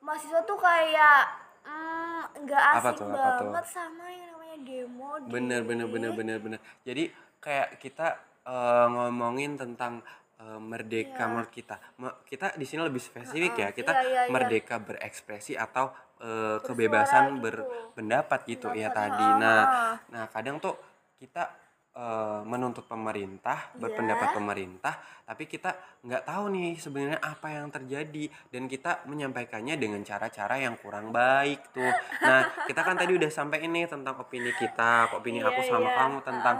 Mahasiswa 0.00 0.40
tuh 0.42 0.56
kayak 0.56 1.20
mm, 1.62 2.20
nggak 2.42 2.62
Apa 2.74 2.90
asing 2.90 2.98
tuh, 2.98 3.06
banget 3.12 3.66
sama 3.68 4.08
yang 4.08 4.32
namanya 4.32 4.56
demo 4.58 5.10
di- 5.20 5.30
benar 5.30 5.60
benar 5.62 5.86
benar 5.86 6.10
benar 6.10 6.38
benar 6.42 6.60
jadi 6.82 7.06
kayak 7.38 7.78
kita 7.78 8.06
eh, 8.42 8.86
ngomongin 8.90 9.54
tentang 9.54 10.02
eh, 10.42 10.58
merdeka 10.58 11.30
menurut 11.30 11.52
kita. 11.54 11.78
Kita 12.26 12.58
di 12.58 12.66
sini 12.66 12.82
lebih 12.82 12.98
spesifik 12.98 13.54
ya. 13.54 13.68
Kita 13.70 13.92
Iya, 13.94 14.02
iya, 14.02 14.20
iya. 14.26 14.30
merdeka 14.32 14.82
berekspresi 14.82 15.54
atau 15.54 15.94
eh, 16.18 16.58
kebebasan 16.66 17.38
gitu. 17.38 17.46
berpendapat 17.46 18.40
gitu. 18.50 18.74
Ya 18.74 18.90
Pendapat, 18.90 18.96
tadi. 19.14 19.26
ah. 19.26 19.38
nah 19.38 19.62
nah 20.10 20.24
kadang 20.26 20.58
tuh 20.58 20.74
kita 21.22 21.46
eh, 21.92 22.40
menuntut 22.44 22.88
pemerintah 22.88 23.72
Iya. 23.72 23.80
berpendapat 23.84 24.28
pemerintah 24.32 24.94
tapi 25.22 25.48
kita 25.48 25.72
nggak 26.04 26.28
tahu 26.28 26.44
nih 26.52 26.76
sebenarnya 26.76 27.20
apa 27.22 27.48
yang 27.48 27.72
terjadi. 27.72 28.28
Dan 28.52 28.68
kita 28.68 29.06
menyampaikannya 29.08 29.80
dengan 29.80 30.02
cara-cara 30.04 30.60
yang 30.60 30.76
kurang 30.76 31.08
baik 31.08 31.72
tuh. 31.72 31.88
Nah 32.20 32.66
kita 32.68 32.84
kan 32.84 32.98
tadi 33.00 33.16
udah 33.16 33.30
sampai 33.32 33.64
ini 33.64 33.88
tentang 33.88 34.20
opini 34.20 34.52
kita 34.52 35.08
opini 35.16 35.40
Iya, 35.40 35.48
aku 35.48 35.60
sama 35.64 35.88
iya. 35.88 35.96
kamu 35.96 36.16
tentang 36.20 36.56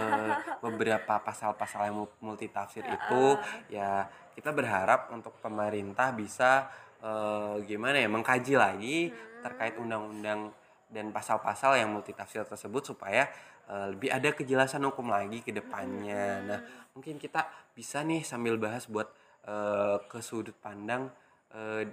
eh, 0.00 0.32
beberapa 0.64 1.14
pasal-pasal 1.20 1.92
yang 1.92 1.96
mul- 2.00 2.16
multitafsir 2.24 2.86
itu. 2.86 3.24
Ya 3.68 4.08
kita 4.32 4.56
berharap 4.56 5.12
untuk 5.12 5.36
pemerintah 5.44 6.14
bisa 6.14 6.70
eh, 7.04 7.60
gimana 7.68 8.00
ya 8.00 8.08
mengkaji 8.08 8.54
lagi 8.56 8.98
terkait 9.44 9.76
undang-undang 9.76 10.48
dan 10.88 11.10
pasal-pasal 11.12 11.76
yang 11.76 11.92
multitafsir 11.92 12.46
tersebut 12.46 12.94
supaya 12.94 13.28
eh, 13.68 13.86
lebih 13.94 14.10
ada 14.12 14.28
kejelasan 14.34 14.82
hukum 14.88 15.10
lagi 15.12 15.40
ke 15.40 15.50
depannya. 15.54 16.24
Nah, 16.44 16.60
mungkin 16.96 17.16
kita 17.20 17.46
bisa 17.74 18.00
nih 18.04 18.22
sambil 18.24 18.56
bahas 18.60 18.86
buat 18.88 19.08
eh, 19.46 19.96
ke 20.08 20.18
sudut 20.20 20.56
pandang 20.58 21.08
eh, 21.52 21.84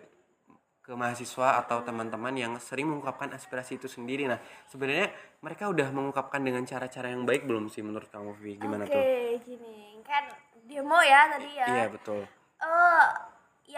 ke 0.82 0.98
mahasiswa 0.98 1.62
atau 1.62 1.86
teman-teman 1.86 2.34
yang 2.34 2.54
sering 2.58 2.90
mengungkapkan 2.90 3.30
aspirasi 3.38 3.78
itu 3.78 3.86
sendiri. 3.86 4.26
Nah, 4.26 4.42
sebenarnya 4.66 5.14
mereka 5.46 5.70
udah 5.70 5.88
mengungkapkan 5.94 6.42
dengan 6.42 6.66
cara-cara 6.66 7.14
yang 7.14 7.22
baik 7.24 7.46
belum 7.46 7.70
sih 7.70 7.86
menurut 7.86 8.10
kamu, 8.10 8.34
Vi? 8.42 8.58
Gimana 8.58 8.90
Oke, 8.90 8.92
tuh? 8.92 9.06
gini 9.46 10.02
kan 10.02 10.26
demo 10.66 11.00
ya 11.06 11.30
tadi 11.30 11.52
ya 11.56 11.66
Iya, 11.70 11.86
betul. 11.94 12.22
eh 12.62 13.08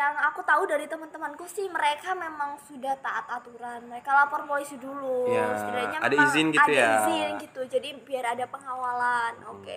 yang 0.03 0.15
aku 0.19 0.43
tahu 0.43 0.67
dari 0.67 0.83
teman-temanku 0.83 1.47
sih 1.47 1.71
mereka 1.71 2.11
memang 2.11 2.59
sudah 2.67 2.99
taat 2.99 3.23
aturan. 3.31 3.87
Mereka 3.87 4.09
lapor 4.11 4.43
polisi 4.43 4.75
dulu. 4.75 5.31
Ya, 5.31 5.55
setidaknya 5.55 5.99
ada 6.03 6.15
izin 6.27 6.47
gitu 6.51 6.69
ada 6.69 6.75
ya. 6.75 6.91
izin 6.99 7.31
gitu. 7.39 7.61
Jadi 7.71 7.89
biar 8.03 8.35
ada 8.35 8.45
pengawalan 8.51 9.33
oke. 9.47 9.75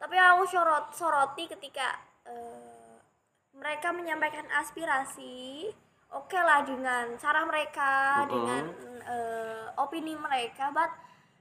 Tapi 0.00 0.12
yang 0.16 0.34
aku 0.34 0.44
sorot 0.50 0.90
soroti 0.96 1.44
ketika 1.46 1.86
eh, 2.26 2.98
mereka 3.54 3.94
menyampaikan 3.94 4.48
aspirasi 4.58 5.68
oke 6.10 6.38
lah 6.40 6.66
dengan 6.66 7.14
cara 7.22 7.46
mereka 7.46 8.24
Mm-mm. 8.26 8.32
dengan 8.34 8.64
eh, 9.06 9.64
opini 9.78 10.18
mereka 10.18 10.74
but 10.74 10.90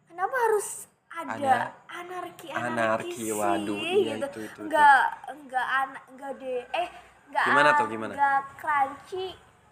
kenapa 0.05 0.35
harus 0.49 0.85
ada, 1.09 1.33
Ada 1.33 1.53
anarki 1.89 2.47
anarki, 2.53 3.17
sih? 3.17 3.33
Waduh, 3.33 3.81
iya, 3.81 4.21
gitu. 4.21 4.27
itu, 4.29 4.39
itu, 4.45 4.45
itu. 4.45 4.59
nggak 4.69 5.01
nggak 5.49 5.67
an- 5.73 6.03
nggak 6.13 6.33
de 6.37 6.55
eh 6.69 6.89
nggak 7.29 7.45
Gimana 7.45 7.69
tuh, 7.71 7.85
an- 7.85 7.91
gimana? 7.91 8.13
nggak 8.13 8.41
crunchy 8.57 9.27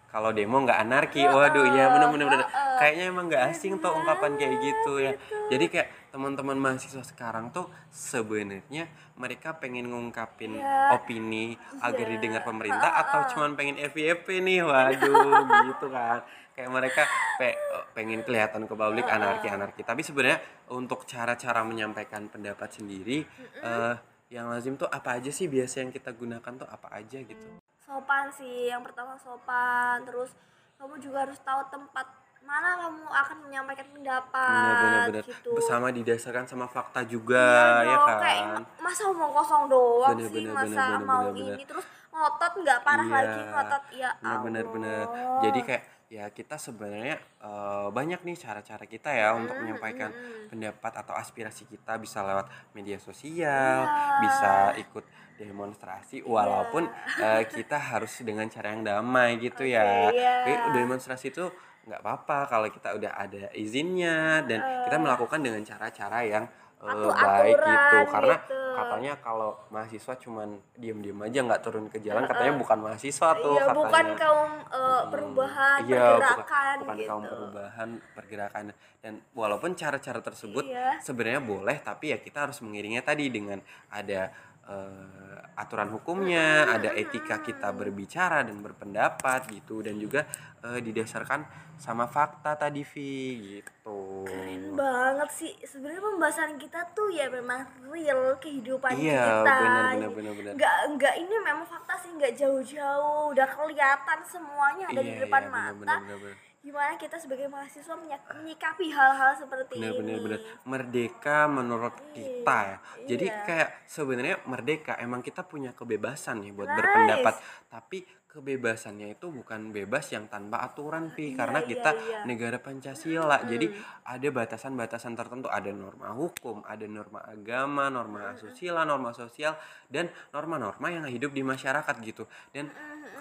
kalau 0.08 0.32
demo 0.32 0.56
nggak 0.58 0.80
anarki 0.80 1.20
Heeh, 1.20 1.28
waduh 1.30 1.68
iya 1.68 1.84
bener 1.90 2.08
bener 2.08 2.26
bener 2.28 2.46
heeh. 2.46 2.76
kayaknya 2.78 3.04
emang 3.06 3.28
nggak 3.28 3.44
asing 3.46 3.76
tuh 3.76 3.92
ungkapan 3.92 4.30
kayak 4.34 4.56
gitu 4.58 4.92
ya 4.96 5.12
gitu. 5.12 5.36
jadi 5.48 5.64
kayak 5.68 5.88
teman-teman 6.08 6.56
mahasiswa 6.56 7.04
sekarang 7.04 7.52
tuh 7.52 7.68
sebenarnya 7.90 8.88
mereka 9.14 9.52
pengen 9.54 9.86
ngungkapin 9.86 10.56
Iya. 10.56 10.94
opini 10.94 11.52
agar 11.78 12.02
Iya. 12.02 12.12
didengar 12.14 12.40
pemerintah 12.40 12.88
atau 12.96 13.20
cuman 13.28 13.52
pengen 13.52 13.76
FYP 13.76 14.40
nih 14.40 14.60
waduh 14.62 15.44
gitu 15.68 15.86
kan 15.88 16.24
kayak 16.52 16.70
mereka 16.72 17.02
pe- 17.36 17.60
pengen 17.92 18.24
kelihatan 18.24 18.64
ke 18.64 18.72
publik 18.72 19.04
anarki 19.06 19.46
anarki 19.46 19.82
tapi 19.82 20.00
sebenarnya 20.00 20.40
untuk 20.70 21.04
cara-cara 21.04 21.60
menyampaikan 21.62 22.26
pendapat 22.26 22.72
sendiri 22.72 23.28
eh, 23.60 23.94
yang 24.28 24.48
lazim 24.48 24.76
tuh 24.76 24.88
apa 24.88 25.16
aja 25.16 25.30
sih? 25.32 25.48
Biasa 25.48 25.80
yang 25.80 25.90
kita 25.90 26.12
gunakan 26.12 26.52
tuh 26.54 26.68
apa 26.68 26.88
aja 26.92 27.18
gitu? 27.18 27.46
Sopan 27.80 28.28
sih 28.30 28.68
yang 28.68 28.84
pertama 28.84 29.16
sopan 29.16 30.04
terus 30.04 30.30
kamu 30.76 31.00
juga 31.00 31.24
harus 31.24 31.40
tahu 31.40 31.64
tempat 31.68 32.06
mana 32.38 32.80
kamu 32.80 33.04
akan 33.04 33.36
menyampaikan 33.44 33.86
pendapat 33.92 34.48
benar-benar 34.80 35.24
gitu. 35.26 35.50
Bersama 35.52 35.92
didasarkan 35.92 36.44
sama 36.48 36.64
fakta 36.64 37.04
juga 37.04 37.44
Iya 37.84 37.92
ya 37.92 37.96
dong, 37.96 38.06
kan? 38.06 38.18
kayak 38.20 38.46
masa 38.80 39.02
omong 39.10 39.32
kosong 39.34 39.64
doang 39.68 40.16
Bener, 40.16 40.28
sih? 40.32 40.44
bener, 40.48 40.52
masa 40.54 40.64
bener, 40.64 40.88
bener, 40.88 41.04
mau 41.04 41.22
bener, 41.24 41.34
bener. 41.34 41.54
ini 41.56 41.64
terus 41.64 41.84
ngotot 42.08 42.52
nggak 42.64 42.78
parah 42.82 43.04
Iya, 43.04 43.16
lagi 43.20 43.40
ngotot. 43.44 43.82
Ya 43.92 44.10
benar 44.40 44.64
benar. 44.70 45.04
Allah. 45.04 45.40
jadi 45.44 45.60
kayak 45.60 45.82
ya 46.08 46.32
kita 46.32 46.56
sebenarnya 46.56 47.20
eh, 47.20 47.86
banyak 47.92 48.24
nih 48.24 48.36
cara-cara 48.40 48.84
kita 48.88 49.12
ya 49.12 49.36
untuk 49.36 49.60
menyampaikan 49.60 50.08
pendapat 50.48 50.92
atau 51.04 51.12
aspirasi 51.12 51.68
kita 51.68 52.00
bisa 52.00 52.24
lewat 52.24 52.48
media 52.72 52.96
sosial 52.96 53.84
Iya. 53.84 54.20
bisa 54.24 54.52
ikut 54.80 55.04
demonstrasi 55.36 56.24
walaupun 56.24 56.88
eh, 57.20 57.44
kita 57.52 57.76
harus 57.76 58.24
dengan 58.24 58.48
cara 58.48 58.72
yang 58.72 58.82
damai 58.88 59.36
gitu 59.36 59.68
ya 59.68 60.08
iya. 60.08 60.48
Tapi 60.48 60.80
demonstrasi 60.80 61.28
itu 61.28 61.44
nggak 61.88 62.00
apa-apa 62.04 62.38
kalau 62.48 62.68
kita 62.68 62.96
udah 62.96 63.12
ada 63.16 63.48
izinnya 63.56 64.44
dan 64.44 64.60
kita 64.88 64.96
melakukan 65.00 65.40
dengan 65.40 65.60
cara-cara 65.64 66.20
yang 66.24 66.44
eh, 66.78 66.86
Atu- 66.86 67.10
baik 67.10 67.56
gitu. 67.58 67.96
karena 68.08 68.34
gitu. 68.36 68.58
katanya 68.72 69.12
kalau 69.18 69.50
mahasiswa 69.68 70.14
cuman 70.16 70.48
diem-diem 70.72 71.18
aja 71.20 71.38
nggak 71.42 71.60
turun 71.60 71.86
ke 71.86 71.98
jalan 71.98 72.22
katanya 72.24 72.54
bukan 72.54 72.78
mahasiswa 72.80 73.28
tuh 73.36 73.52
iya 73.52 73.64
katanya. 73.64 73.74
bukan 73.76 74.06
kaum 74.14 74.50
eh, 74.60 74.78
Hmm, 74.78 75.10
perubahan 75.10 75.78
iya, 75.82 75.98
bukan- 75.98 76.18
pergerakan 76.38 76.76
bukan, 76.78 76.96
gitu. 76.96 77.08
kaum 77.08 77.24
perubahan 77.24 77.88
pergerakan. 78.12 78.64
Dan 78.98 79.14
walaupun 79.32 79.74
cara-cara 79.74 80.18
tersebut 80.20 80.62
Iya. 80.64 80.98
sebenarnya 80.98 81.38
boleh 81.40 81.78
tapi 81.78 82.10
ya 82.10 82.18
kita 82.18 82.46
harus 82.46 82.58
mengiringnya 82.58 83.00
tadi 83.00 83.26
dengan 83.28 83.58
ada 83.88 84.30
eh, 84.68 85.58
aturan 85.58 85.90
hukumnya 85.90 86.70
ada 86.70 86.94
etika 86.94 87.42
kita 87.42 87.74
berbicara 87.74 88.46
dan 88.46 88.62
berpendapat 88.62 89.50
gitu 89.50 89.82
dan 89.82 89.98
juga 89.98 90.22
eh, 90.62 90.78
didasarkan 90.78 91.42
sama 91.74 92.06
fakta 92.06 92.54
tadi 92.54 92.82
Vi 92.82 93.14
gitu. 93.58 94.22
Keren 94.22 94.74
banget 94.74 95.30
sih. 95.30 95.52
Sebenarnya 95.62 96.02
pembahasan 96.02 96.58
kita 96.58 96.90
tuh 96.90 97.10
ya 97.10 97.26
memang 97.26 97.62
real 97.86 98.34
kehidupan 98.38 98.98
Iya, 98.98 99.42
kita. 99.42 99.56
benar, 99.58 99.82
benar, 99.94 100.10
benar, 100.14 100.32
benar. 100.34 100.52
nggak 100.58 100.74
nggak 100.94 101.14
ini 101.16 101.34
memang 101.38 101.66
fakta 101.66 101.94
sih 101.98 102.10
nggak 102.14 102.34
jauh-jauh. 102.34 103.30
Udah 103.30 103.46
kelihatan 103.46 104.18
semuanya 104.26 104.90
ada 104.90 105.00
di 105.00 105.10
Iya, 105.14 105.22
depan 105.26 105.42
iya, 105.42 105.50
mata. 105.50 105.74
benar, 105.74 105.98
benar, 106.02 106.18
benar. 106.22 106.36
Gimana 106.68 107.00
kita 107.00 107.16
sebagai 107.16 107.48
mahasiswa 107.48 107.96
menyikapi 108.36 108.92
hal-hal 108.92 109.32
seperti 109.40 109.80
bener 109.80 109.96
ini. 109.96 110.00
bener. 110.04 110.18
Bener 110.20 110.40
merdeka 110.68 111.48
menurut 111.48 111.96
kita 112.12 112.58
ya. 112.60 112.78
Jadi 113.08 113.26
iya. 113.32 113.40
kayak 113.48 113.68
sebenarnya 113.88 114.36
merdeka 114.44 115.00
emang 115.00 115.24
kita 115.24 115.48
punya 115.48 115.72
kebebasan 115.72 116.44
nih 116.44 116.52
buat 116.52 116.68
Nice. 116.68 116.76
berpendapat. 116.76 117.34
Tapi 117.72 117.98
kebebasannya 118.28 119.16
itu 119.16 119.32
bukan 119.32 119.72
bebas 119.72 120.12
yang 120.12 120.28
tanpa 120.28 120.60
aturan 120.60 121.08
pi. 121.08 121.32
Karena 121.32 121.64
iya, 121.64 121.68
kita 121.72 121.90
iya. 121.96 122.20
negara 122.28 122.60
pancasila. 122.60 123.48
Jadi 123.48 123.72
ada 124.04 124.28
batasan-batasan 124.28 125.16
tertentu. 125.16 125.48
Ada 125.48 125.72
norma 125.72 126.12
hukum 126.12 126.60
ada 126.68 126.84
norma 126.84 127.24
agama 127.24 127.88
norma 127.88 128.36
asusila 128.36 128.84
norma 128.84 129.16
sosial 129.16 129.56
dan 129.88 130.12
norma-norma 130.36 130.92
yang 130.92 131.08
hidup 131.08 131.32
di 131.32 131.40
masyarakat 131.40 131.96
gitu. 132.04 132.28
Dan 132.52 132.68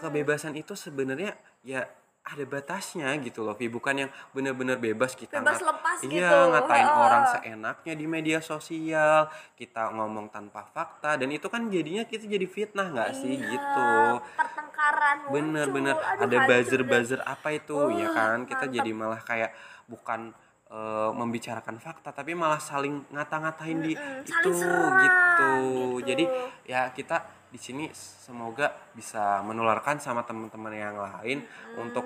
kebebasan 0.04 0.60
itu 0.60 0.76
sebenarnya 0.76 1.32
ya 1.64 1.88
ada 2.28 2.44
batasnya 2.44 3.08
gitu 3.18 3.40
loh 3.40 3.54
Vi 3.54 3.68
bukan 3.68 3.96
yang 3.98 4.12
benar-benar 4.30 4.76
bebas 4.78 5.14
kita 5.14 5.40
Bebas 5.40 5.58
ngat- 5.58 5.68
lepas 5.70 5.98
iya 6.02 6.12
gitu. 6.28 6.38
ngatain 6.52 6.84
Heeh. 6.84 7.00
orang 7.00 7.24
seenaknya 7.30 7.94
di 7.94 8.06
media 8.06 8.40
sosial 8.42 9.20
kita 9.54 9.90
ngomong 9.90 10.28
tanpa 10.28 10.62
fakta 10.66 11.16
dan 11.16 11.30
itu 11.30 11.46
kan 11.46 11.66
jadinya 11.68 12.04
kita 12.04 12.26
jadi 12.26 12.44
fitnah 12.46 12.88
nggak 12.90 13.12
sih 13.14 13.32
Iya, 13.34 13.48
gitu 13.50 13.90
pertengkaran 14.36 15.18
bener-bener 15.28 15.96
ada 15.96 16.20
hancur 16.20 16.46
buzzer 16.46 16.82
deh. 16.82 16.88
buzzer 16.90 17.20
apa 17.24 17.48
itu 17.50 17.78
ya 17.94 18.06
Wah, 18.06 18.14
kan 18.14 18.38
kita 18.44 18.60
mantap. 18.62 18.76
jadi 18.76 18.92
malah 18.92 19.22
kayak 19.22 19.52
bukan 19.86 20.22
eh, 20.68 21.12
membicarakan 21.14 21.78
fakta 21.78 22.12
tapi 22.12 22.36
malah 22.36 22.60
saling 22.60 23.08
ngata-ngatain 23.08 23.80
di 23.80 23.94
Mm-mm, 23.94 24.28
itu 24.28 24.50
serang, 24.52 25.00
gitu. 25.00 25.08
gitu. 25.08 25.52
jadi 26.04 26.24
ya 26.66 26.82
kita 26.92 27.37
di 27.48 27.60
sini 27.60 27.86
semoga 27.96 28.76
bisa 28.92 29.40
menularkan 29.44 30.04
sama 30.04 30.28
teman-teman 30.28 30.74
yang 30.76 30.98
lain 31.00 31.48
untuk 31.80 32.04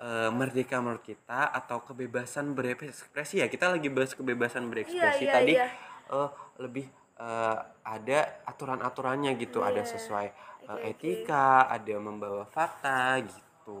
eh, 0.00 0.30
merdeka 0.32 0.80
menurut 0.80 1.04
kita 1.04 1.52
atau 1.52 1.84
kebebasan 1.84 2.56
berekspresi 2.56 3.44
ya 3.44 3.46
kita 3.52 3.68
lagi 3.68 3.92
bahas 3.92 4.16
kebebasan 4.16 4.70
berekspresi 4.72 5.24
iya, 5.28 5.32
tadi 5.34 5.54
iya. 5.58 5.68
eh, 6.08 6.30
lebih 6.58 6.86
eh, 7.20 7.58
ada 7.84 8.18
aturan-aturannya 8.48 9.36
gitu 9.36 9.60
ada 9.60 9.84
Iya. 9.84 9.90
sesuai 9.92 10.26
eh, 10.64 10.70
oke. 10.72 10.80
etika 10.88 11.68
ada 11.68 11.94
membawa 12.00 12.48
fakta 12.48 13.20
gitu 13.22 13.80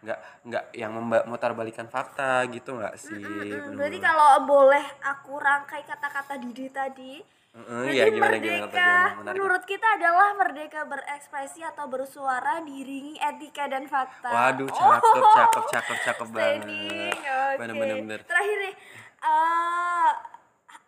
nggak 0.00 0.18
nggak 0.42 0.64
yang 0.72 0.92
memba- 0.92 1.24
mutar 1.24 1.52
balikan 1.52 1.84
fakta 1.86 2.48
gitu 2.48 2.72
nggak 2.74 2.96
sih 2.96 3.12
Mm, 3.12 3.36
Bener-bener. 3.38 3.76
berarti 3.76 3.98
kalau 4.00 4.28
boleh 4.42 4.84
aku 5.02 5.32
rangkai 5.36 5.82
kata-kata 5.82 6.34
Didi 6.36 6.66
tadi 6.68 7.14
Heeh, 7.50 7.82
Jadi 7.82 7.92
iya, 7.92 8.04
gimana, 8.06 8.38
gimana, 8.38 8.62
merdeka 8.62 8.70
gimana? 8.70 9.10
Menarik. 9.12 9.34
menurut 9.34 9.62
kita 9.66 9.86
adalah 9.92 10.28
merdeka 10.34 10.80
berekspresi 10.84 11.60
atau 11.60 11.84
bersuara 11.84 12.62
diiringi 12.62 13.18
etika 13.18 13.66
dan 13.66 13.84
fakta. 13.84 14.30
waduh 14.30 14.70
cakep 14.70 15.02
cakep 15.26 15.64
cakep 15.68 15.98
cakep 16.00 16.28
banget 16.32 16.62
Standing, 16.62 17.10
oke. 17.18 17.58
bener 17.58 17.74
bener 17.74 17.96
bener 17.98 18.20
Terakhir 18.22 18.56
nih, 18.62 18.74
eh, 19.20 20.10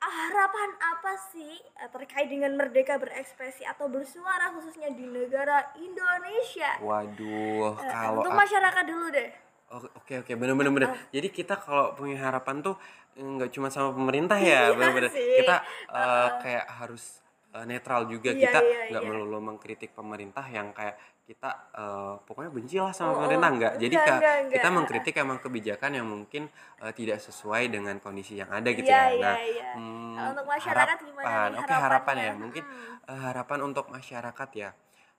harapan 0.04 0.71
apa 0.80 1.12
sih 1.30 1.52
eh, 1.78 1.90
terkait 1.90 2.26
dengan 2.26 2.54
merdeka 2.54 2.99
berekspresi 2.99 3.62
atau 3.62 3.87
bersuara 3.87 4.50
khususnya 4.50 4.90
di 4.90 5.06
negara 5.06 5.71
Indonesia? 5.76 6.78
waduh 6.80 7.78
Eh, 7.78 7.90
kalau 7.90 8.21
untuk 8.21 8.32
masyarakat 8.35 8.85
dulu 8.88 9.06
deh. 9.11 9.30
Oh, 9.73 9.80
Oke 9.97 10.21
oke 10.21 10.32
bener 10.37 10.52
bener 10.52 10.73
bener. 10.73 10.90
Jadi 11.09 11.28
kita 11.32 11.56
kalau 11.56 11.97
punya 11.97 12.21
harapan 12.21 12.61
tuh 12.61 12.76
eh, 13.16 13.25
nggak 13.25 13.50
cuma 13.52 13.73
sama 13.73 13.92
pemerintah 13.92 14.37
ya, 14.37 14.68
Iya 14.68 14.76
bener 14.76 14.92
bener. 14.92 15.11
sih. 15.12 15.40
Kita 15.40 15.56
eh, 15.88 16.28
kayak 16.44 16.64
harus 16.76 17.23
eh, 17.52 17.64
netral 17.68 18.09
juga. 18.09 18.32
Iya, 18.32 18.42
kita 18.49 18.59
iya, 18.61 18.80
nggak 18.92 19.02
iya. 19.04 19.09
melulu 19.12 19.38
mengkritik 19.40 19.90
pemerintah 19.92 20.44
yang 20.49 20.73
kayak 20.73 20.97
kita 21.23 21.49
eh, 21.76 22.14
pokoknya 22.26 22.50
benci 22.50 22.76
lah 22.82 22.90
sama 22.90 23.14
Oh, 23.14 23.16
pemerintah 23.23 23.50
nggak. 23.54 23.73
Jadi 23.78 23.94
Enggak, 23.94 24.06
Kak, 24.09 24.18
enggak, 24.18 24.35
kita 24.42 24.59
enggak. 24.59 24.73
mengkritik 24.75 25.14
emang 25.23 25.38
kebijakan 25.38 25.90
yang 25.94 26.06
mungkin 26.09 26.42
eh, 26.82 26.92
tidak 26.97 27.18
sesuai 27.23 27.62
dengan 27.71 27.97
kondisi 28.02 28.35
yang 28.40 28.50
ada 28.50 28.68
gitu 28.73 28.88
Iya, 28.90 28.99
ya. 28.99 29.06
iya, 29.14 29.23
Nah, 29.23 29.37
iya. 29.38 29.71
hmm, 29.78 30.14
Kalau 30.18 30.30
untuk 30.35 30.47
masyarakat 30.50 30.97
gimana 31.04 31.25
harapan. 31.28 31.49
nih 31.52 31.61
Oke 31.62 31.75
harapan 31.75 32.16
ya. 32.18 32.32
Mungkin 32.35 32.64
Hmm. 32.66 33.11
eh, 33.12 33.21
harapan 33.23 33.59
untuk 33.62 33.85
masyarakat 33.88 34.50
ya. 34.56 34.71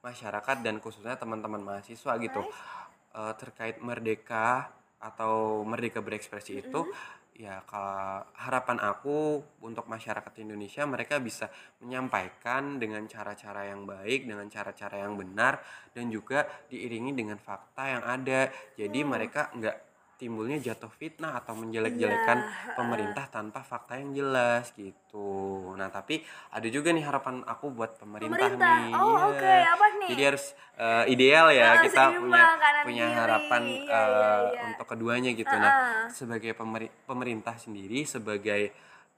Masyarakat 0.04 0.58
dan 0.60 0.76
khususnya 0.84 1.16
teman-teman 1.16 1.62
mahasiswa 1.64 2.12
gitu 2.20 2.42
eh, 3.14 3.34
terkait 3.40 3.78
merdeka 3.80 4.74
atau 5.00 5.64
merdeka 5.68 6.00
berekspresi 6.00 6.64
itu 6.64 6.80
ya 7.34 7.66
kalau 7.66 8.22
harapan 8.38 8.78
aku 8.78 9.42
untuk 9.66 9.90
masyarakat 9.90 10.34
Indonesia 10.46 10.86
mereka 10.86 11.18
bisa 11.18 11.50
menyampaikan 11.82 12.78
dengan 12.78 13.02
cara-cara 13.10 13.74
yang 13.74 13.90
baik 13.90 14.30
dengan 14.30 14.46
cara-cara 14.50 15.02
yang 15.02 15.18
benar 15.18 15.58
dan 15.98 16.14
juga 16.14 16.46
diiringi 16.70 17.12
dengan 17.18 17.42
fakta 17.42 17.84
yang 18.00 18.04
ada. 18.06 18.54
Jadi 18.78 19.00
mereka 19.02 19.50
nggak 19.54 19.93
timbulnya 20.16 20.58
jatuh 20.58 20.90
fitnah 20.90 21.36
atau 21.36 21.54
menjelek-jelekan 21.54 22.38
Iya, 22.40 22.74
pemerintah 22.74 23.26
tanpa 23.28 23.60
fakta 23.60 23.96
yang 23.96 24.14
jelas 24.14 24.72
gitu 24.72 25.30
nah 25.74 25.88
tapi 25.88 26.22
ada 26.50 26.68
juga 26.68 26.90
nih 26.90 27.02
harapan 27.02 27.42
aku 27.44 27.70
buat 27.70 27.98
pemerintah, 27.98 28.38
Pemerintah. 28.54 28.78
nih 28.80 28.94
Oh, 28.94 29.10
Iya. 29.10 29.26
oke. 29.28 29.54
Apa 29.70 29.86
nih? 29.96 30.08
jadi 30.10 30.22
harus 30.26 30.46
eh, 30.74 31.04
ideal 31.08 31.48
ya 31.50 31.68
Oh, 31.70 31.82
kita 31.82 32.04
punya 32.16 32.44
punya 32.82 33.06
kiri. 33.06 33.18
harapan 33.18 33.62
Iya, 33.64 33.78
eh, 33.78 34.08
iya, 34.08 34.30
iya. 34.48 34.62
untuk 34.66 34.86
keduanya 34.86 35.32
gitu. 35.32 35.50
Ah, 35.50 35.60
Nah, 35.60 35.72
ah. 35.72 36.06
sebagai 36.10 36.52
pemeri- 36.54 36.94
pemerintah 37.04 37.56
sendiri 37.56 38.04
sebagai 38.06 38.74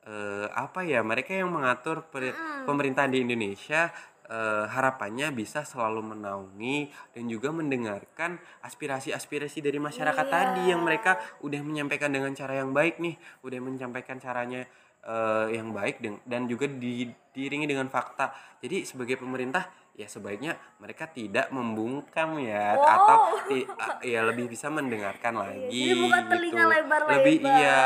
eh, 0.06 0.48
apa 0.54 0.82
ya 0.82 1.02
mereka 1.02 1.34
yang 1.34 1.50
mengatur 1.50 2.06
peri- 2.06 2.36
pemerintahan 2.64 3.10
di 3.10 3.22
Indonesia 3.22 3.90
eh, 4.26 4.66
harapannya 4.66 5.30
bisa 5.32 5.62
selalu 5.62 6.14
menaungi 6.14 6.90
dan 7.14 7.24
juga 7.26 7.50
mendengarkan 7.50 8.38
aspirasi-aspirasi 8.62 9.62
dari 9.62 9.78
masyarakat 9.78 10.26
Iya. 10.26 10.34
tadi 10.34 10.64
yang 10.68 10.82
mereka 10.82 11.16
udah 11.40 11.62
menyampaikan 11.62 12.10
dengan 12.10 12.34
cara 12.34 12.58
yang 12.58 12.72
baik 12.72 12.98
nih, 12.98 13.16
udah 13.42 13.60
menyampaikan 13.60 14.18
caranya 14.18 14.66
eh, 15.02 15.48
yang 15.54 15.70
baik 15.70 16.02
dan, 16.02 16.18
dan 16.26 16.42
juga 16.46 16.66
di- 16.66 17.06
diiringi 17.30 17.70
dengan 17.70 17.86
fakta. 17.86 18.34
Jadi 18.58 18.90
sebagai 18.90 19.16
pemerintah 19.16 19.70
ya 19.94 20.10
sebaiknya 20.10 20.58
mereka 20.76 21.06
tidak 21.08 21.54
membungkam 21.54 22.42
ya 22.42 22.74
Wow. 22.74 22.90
atau 22.90 23.18
ti- 23.46 23.70
ya 24.04 24.26
lebih 24.26 24.50
bisa 24.50 24.68
mendengarkan 24.68 25.38
lagi 25.38 25.70
jadi 25.72 26.02
bukan 26.02 26.24
telinga 26.26 26.58
gitu. 26.58 26.74
lebar-lebar. 26.74 27.22
Lebih 27.22 27.36
iya 27.38 27.80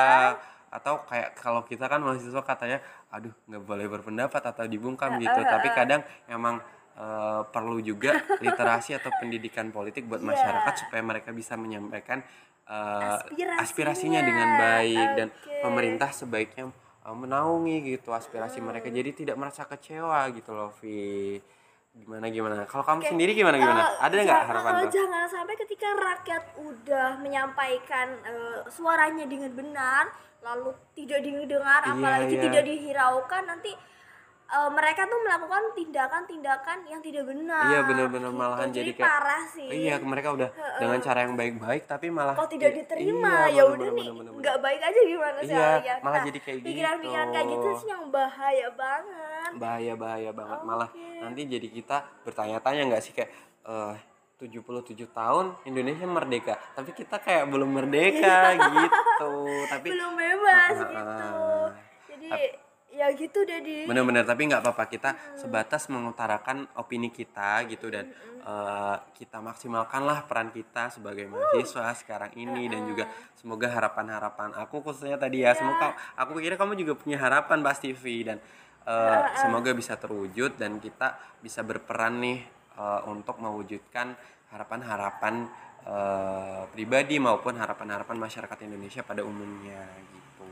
atau 0.70 1.02
kayak 1.04 1.34
kalau 1.34 1.62
kita 1.62 1.86
kan 1.86 2.00
mahasiswa 2.00 2.42
katanya 2.42 2.78
aduh 3.10 3.34
nggak 3.46 3.64
boleh 3.64 3.88
berpendapat 3.88 4.42
atau 4.46 4.66
dibungkam 4.66 5.18
gitu 5.18 5.42
tapi 5.44 5.68
kadang 5.72 6.00
emang 6.26 6.62
eh, 6.94 7.42
perlu 7.46 7.80
juga 7.80 8.14
literasi 8.46 8.94
atau 8.94 9.10
pendidikan 9.16 9.70
politik 9.70 10.06
buat 10.06 10.20
Iya. 10.20 10.30
masyarakat 10.30 10.74
supaya 10.80 11.02
mereka 11.02 11.30
bisa 11.32 11.54
menyampaikan 11.54 12.22
eh, 12.66 13.18
Aspirasinya. 13.18 13.56
aspirasinya 13.60 14.22
dengan 14.22 14.50
baik 14.56 15.08
dan 15.16 15.28
Oke. 15.32 15.58
pemerintah 15.60 16.10
sebaiknya 16.12 16.70
eh, 17.02 17.16
menaungi 17.16 17.76
gitu 17.90 18.10
aspirasi 18.12 18.60
mereka 18.60 18.88
jadi 18.88 19.10
tidak 19.12 19.36
merasa 19.36 19.66
kecewa 19.66 20.30
gitu 20.32 20.54
loh 20.54 20.70
Vi 20.78 21.42
gimana 21.90 22.26
gimana 22.30 22.54
kalau 22.64 22.82
kamu 22.82 23.02
sendiri 23.04 23.32
gimana 23.34 23.58
gimana 23.58 23.82
Eh, 23.82 23.92
ada 24.00 24.14
nggak 24.16 24.44
harapan 24.46 24.72
tuh 24.86 24.92
Jangan 24.94 25.26
sampai 25.26 25.56
ketika 25.58 25.88
rakyat 25.92 26.44
udah 26.58 27.10
menyampaikan 27.20 28.08
eh, 28.24 28.60
suaranya 28.68 29.26
dengan 29.26 29.52
benar, 29.52 30.08
lalu 30.40 30.72
tidak 30.94 31.20
didengar, 31.22 31.82
Iya, 31.84 31.92
apalagi 31.92 32.34
iya. 32.34 32.44
tidak 32.48 32.64
dihiraukan, 32.64 33.44
nanti 33.46 33.72
eh, 34.50 34.70
mereka 34.72 35.06
tuh 35.06 35.20
melakukan 35.20 35.64
tindakan-tindakan 35.76 36.78
yang 36.88 37.02
tidak 37.04 37.24
benar. 37.26 37.66
Iya 37.68 37.80
benar-benar 37.84 38.32
gitu. 38.32 38.40
malahan 38.40 38.70
jadi, 38.72 38.92
kayak 38.94 39.06
parah 39.06 39.44
sih. 39.46 39.68
Iya 39.68 39.96
mereka 40.00 40.30
udah 40.32 40.50
dengan 40.80 41.00
cara 41.00 41.20
yang 41.22 41.34
baik-baik 41.36 41.84
tapi 41.86 42.08
malah 42.10 42.34
Kok 42.34 42.50
tidak 42.50 42.72
diterima? 42.74 43.50
iya, 43.50 43.60
ya 43.60 43.64
udah 43.68 43.90
nih, 43.92 44.08
nggak 44.40 44.58
baik 44.58 44.82
aja 44.82 45.00
gimana 45.04 45.40
sih 45.44 45.54
Iya, 45.54 45.70
ya? 45.84 45.96
malah 46.02 46.20
jadi 46.24 46.40
kayak 46.40 46.58
Pikiran-pikiran 46.64 47.26
gitu. 47.28 47.34
kayak 47.36 47.48
gitu 47.50 47.70
sih 47.78 47.88
yang 47.90 48.04
bahaya 48.10 48.68
banget. 48.74 49.29
Bahaya 49.56 49.94
bahaya 49.96 50.30
banget. 50.30 50.60
Malah 50.62 50.90
nanti 51.20 51.42
jadi 51.46 51.68
kita 51.68 51.98
bertanya-tanya 52.22 52.92
nggak 52.92 53.02
sih? 53.02 53.12
Kayak 53.12 53.32
eh 53.66 53.96
77 54.40 54.96
tahun 55.12 55.52
Indonesia 55.66 56.08
merdeka. 56.08 56.56
Tapi 56.72 56.96
kita 56.96 57.20
kayak 57.20 57.50
belum 57.50 57.76
merdeka 57.76 58.56
gitu. 58.72 59.34
Tapi 59.68 59.88
Belum 59.92 60.16
bebas 60.16 60.76
Ah, 60.80 60.88
gitu. 60.88 61.32
Jadi 62.16 62.30
ya 62.90 63.06
gitu 63.14 63.46
deh 63.46 63.62
di. 63.62 63.86
bener-bener 63.86 64.24
tapi 64.24 64.48
nggak 64.48 64.64
apa-apa. 64.64 64.88
Kita 64.88 65.10
sebatas 65.36 65.92
mengutarakan 65.92 66.72
opini 66.76 67.12
kita 67.12 67.68
gitu 67.68 67.92
dan 67.92 68.08
eh, 68.40 68.96
kita 69.14 69.44
maksimalkanlah 69.44 70.24
peran 70.24 70.56
kita 70.56 70.88
sebagai 70.88 71.28
mahasiswa 71.28 71.92
sekarang 71.94 72.32
ini 72.34 72.72
dan 72.72 72.88
juga 72.88 73.12
semoga 73.36 73.68
harapan-harapan 73.68 74.56
aku 74.56 74.80
khususnya 74.80 75.20
tadi 75.20 75.44
ya 75.44 75.52
semoga 75.52 75.92
aku 76.16 76.40
kira 76.40 76.56
kamu 76.56 76.80
juga 76.80 76.96
punya 76.96 77.20
harapan 77.20 77.60
pasti 77.60 77.92
Vi 77.92 78.24
dan 78.24 78.40
eh, 78.86 79.22
semoga 79.40 79.72
bisa 79.76 80.00
terwujud 80.00 80.56
dan 80.56 80.80
kita 80.80 81.20
bisa 81.44 81.64
berperan 81.64 82.22
nih 82.22 82.40
eh, 82.78 83.02
untuk 83.08 83.40
mewujudkan 83.42 84.16
harapan-harapan 84.54 85.48
eh, 85.88 86.64
pribadi 86.72 87.18
maupun 87.18 87.58
harapan-harapan 87.58 88.18
masyarakat 88.20 88.58
Indonesia 88.68 89.02
pada 89.04 89.26
umumnya 89.26 89.84
gitu. 90.14 90.48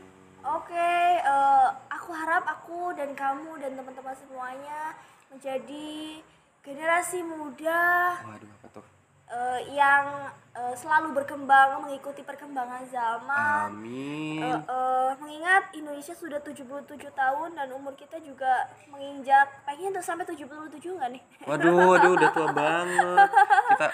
Oke, 0.48 0.92
eh, 1.20 1.68
aku 1.92 2.10
harap 2.12 2.44
aku 2.48 2.96
dan 2.96 3.12
kamu 3.12 3.60
dan 3.60 3.76
teman-teman 3.76 4.16
semuanya 4.16 4.96
menjadi 5.28 6.24
generasi 6.64 7.20
muda 7.24 8.16
Waduh 8.24 8.50
apa 8.60 8.68
tuh? 8.80 8.97
Eh, 9.28 9.60
yang 9.76 10.32
eh, 10.56 10.74
selalu 10.74 11.12
berkembang 11.14 11.84
mengikuti 11.84 12.24
perkembangan 12.24 12.82
zaman. 12.88 13.68
Amin. 13.72 14.42
Eh, 14.42 14.58
eh, 14.58 15.10
mengingat 15.20 15.70
Indonesia 15.76 16.16
sudah 16.16 16.40
77 16.40 16.84
tahun 17.12 17.50
dan 17.54 17.68
umur 17.72 17.92
kita 17.94 18.18
juga 18.20 18.66
menginjak 18.88 19.46
pengen 19.62 19.92
tuh 19.92 20.04
sampai 20.04 20.24
77 20.26 20.96
nggak 20.96 21.10
nih? 21.14 21.22
Waduh, 21.44 21.94
waduh 21.94 22.12
udah 22.16 22.30
tua 22.32 22.48
banget. 22.60 23.28
Kita 23.76 23.86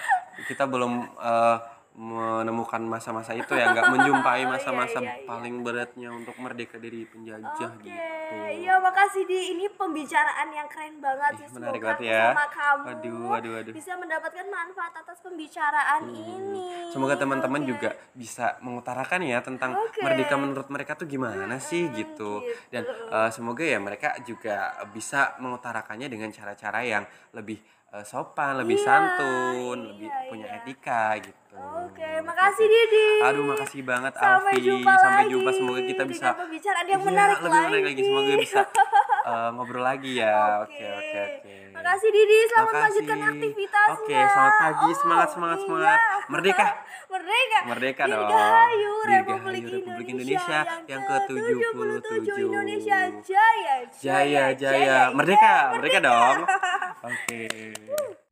kita 0.47 0.63
belum 0.65 0.93
eh, 1.19 1.57
menemukan 1.95 2.83
masa-masa 2.83 3.31
itu 3.31 3.55
ya, 3.55 3.71
nggak 3.71 3.87
menjumpai 3.87 4.43
masa-masa 4.51 4.99
iya, 4.99 5.15
iya. 5.15 5.23
paling 5.23 5.63
beratnya 5.63 6.11
untuk 6.11 6.35
merdeka 6.37 6.75
dari 6.75 7.07
penjajah 7.07 7.71
Oke, 7.71 7.87
gitu. 7.87 8.35
iya 8.51 8.75
makasih 8.83 9.23
di 9.23 9.55
ini 9.55 9.65
pembicaraan 9.71 10.51
yang 10.51 10.67
keren 10.67 10.99
banget 10.99 11.39
sih. 11.39 11.47
Ih, 11.47 11.55
menarik 11.55 11.79
Semoga 11.79 11.95
aku 11.95 12.03
ya. 12.03 12.23
sama 12.35 12.45
kamu 12.51 12.83
Waduh, 12.83 13.19
waduh, 13.31 13.51
waduh. 13.55 13.73
bisa 13.73 13.91
mendapatkan 13.95 14.45
manfaat 14.51 14.93
atas 14.99 15.17
pembicaraan 15.23 16.01
ini. 16.11 16.67
Semoga 16.91 17.15
teman-teman 17.15 17.61
Oke. 17.63 17.69
juga 17.71 17.89
bisa 18.11 18.59
mengutarakan 18.59 19.19
ya 19.23 19.39
tentang 19.39 19.71
Oke. 19.79 20.03
merdeka 20.03 20.35
menurut 20.35 20.67
mereka 20.67 20.99
tuh 20.99 21.07
gimana 21.07 21.55
sih 21.63 21.87
gitu. 21.95 22.43
Dan 22.67 22.83
eh, 22.83 23.29
semoga 23.31 23.63
ya 23.63 23.79
mereka 23.79 24.19
juga 24.27 24.75
bisa 24.91 25.39
mengutarakannya 25.39 26.11
dengan 26.11 26.27
cara-cara 26.35 26.83
yang 26.83 27.07
lebih 27.31 27.63
eh, 27.95 28.03
sopan, 28.03 28.59
lebih 28.59 28.75
Iya, 28.75 28.83
santun, 28.83 29.77
iya, 29.79 29.87
lebih 29.95 30.09
punya 30.27 30.47
iya. 30.51 30.57
etika 30.59 31.03
gitu. 31.23 31.44
Oke, 31.55 32.09
makasih 32.19 32.65
Didi. 32.65 33.07
Aduh, 33.23 33.43
makasih 33.45 33.81
banget 33.81 34.13
Sampai 34.13 34.53
Alfi. 34.53 34.67
jumpa 34.67 34.91
Sampai 34.91 35.15
lagi 35.15 35.31
jumpa. 35.31 35.49
Semoga 35.51 35.81
kita 35.81 36.03
bisa 36.03 36.27
pembicaraan 36.35 36.85
yang 36.85 36.99
Iya, 36.99 37.07
menarik 37.07 37.37
lebih 37.37 37.47
menarik 37.49 37.71
lagi. 37.71 37.85
lagi. 37.87 38.01
Semoga 38.03 38.33
bisa 38.35 38.61
eh, 39.31 39.49
ngobrol 39.55 39.83
lagi 39.85 40.11
ya. 40.15 40.35
Oke, 40.61 40.83
oke, 40.83 41.19
oke. 41.21 41.53
Makasih 41.75 42.09
Didi, 42.09 42.37
selamat 42.45 42.55
Makasih. 42.65 42.75
melanjutkan 42.75 43.19
aktivitasnya. 43.25 43.93
Oke, 43.95 44.17
selamat 44.25 44.55
pagi. 44.57 44.85
Oh, 44.85 44.95
Semangat, 44.95 45.29
semangat, 45.29 45.57
iya. 45.57 45.63
semangat. 45.63 45.99
Merdeka. 46.25 46.65
Merdeka. 47.13 47.59
Merdeka 47.65 48.03
dong. 48.03 48.19
Dirgahayu 48.25 48.55
Dirgahayu 48.65 48.93
Republik, 49.05 49.63
Republik 49.69 50.07
Indonesia, 50.09 50.59
Indonesia 50.59 50.89
yang 50.89 51.01
ke-77 51.05 51.61
ke-77. 51.61 52.37
Indonesia 52.41 52.97
Jaya. 53.21 53.75
Jaya, 53.93 54.43
jaya. 54.53 54.97
Merdeka, 55.13 55.55
merdeka 55.71 55.99
dong. 56.01 56.37
Oke. 57.11 57.41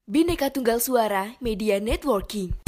Bineka 0.03 0.47
Tunggal 0.49 0.83
Suara 0.83 1.31
Media 1.39 1.79
Networking. 1.79 2.62